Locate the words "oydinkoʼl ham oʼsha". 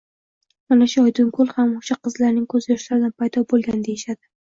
1.03-1.99